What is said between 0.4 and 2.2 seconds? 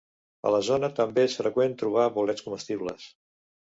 A la zona també és freqüent trobar